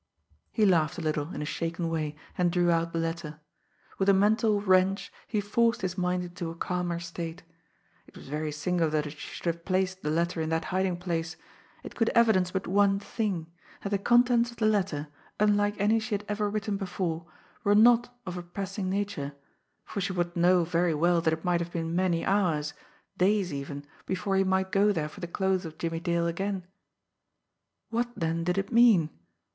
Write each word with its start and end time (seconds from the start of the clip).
He 0.51 0.65
laughed 0.65 0.97
a 0.97 1.01
little 1.01 1.31
in 1.31 1.43
a 1.43 1.45
shaken 1.45 1.87
way, 1.87 2.15
and 2.35 2.51
drew 2.51 2.71
out 2.71 2.91
the 2.91 2.97
letter. 2.97 3.39
With 3.99 4.09
a 4.09 4.15
mental 4.15 4.59
wrench, 4.59 5.13
he 5.27 5.39
forced 5.39 5.81
his 5.83 5.95
mind 5.95 6.23
into 6.23 6.49
a 6.49 6.55
calmer 6.55 6.99
state. 6.99 7.43
It 8.07 8.17
was 8.17 8.27
very 8.27 8.51
singular 8.51 8.89
that 8.89 9.11
she 9.11 9.15
should 9.19 9.45
have 9.45 9.63
placed 9.63 10.01
the 10.01 10.09
letter 10.09 10.41
in 10.41 10.49
that 10.49 10.65
hiding 10.73 10.97
place! 10.97 11.35
It 11.83 11.93
could 11.95 12.09
evidence 12.15 12.49
but 12.49 12.65
one 12.65 12.97
thing 12.99 13.51
that 13.83 13.89
the 13.89 13.99
contents 13.99 14.49
of 14.49 14.57
the 14.57 14.65
letter, 14.65 15.07
unlike 15.39 15.75
any 15.79 15.99
she 15.99 16.15
had 16.15 16.25
ever 16.27 16.49
written 16.49 16.77
before, 16.77 17.27
were 17.63 17.75
not 17.75 18.11
of 18.25 18.37
a 18.37 18.41
pressing 18.41 18.89
nature, 18.89 19.35
for 19.85 20.01
she 20.01 20.13
would 20.13 20.35
know 20.35 20.63
very 20.63 20.95
well 20.95 21.21
that 21.21 21.33
it 21.33 21.45
might 21.45 21.61
have 21.61 21.71
been 21.71 21.95
many 21.95 22.25
hours, 22.25 22.73
days 23.19 23.53
even, 23.53 23.85
before 24.07 24.35
he 24.35 24.43
might 24.43 24.71
go 24.71 24.91
there 24.91 25.07
for 25.09 25.19
the 25.19 25.27
clothes 25.27 25.63
of 25.63 25.77
Jimmie 25.77 25.99
Dale 25.99 26.25
again! 26.25 26.65
What, 27.91 28.07
then, 28.17 28.43
did 28.43 28.57
it 28.57 28.71
mean? 28.71 29.11